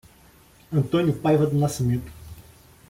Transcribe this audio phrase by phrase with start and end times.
[0.73, 2.11] Antônio Paiva do Nascimento